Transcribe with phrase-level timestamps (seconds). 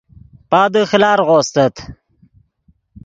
[0.49, 1.75] پادے خیلارغو استت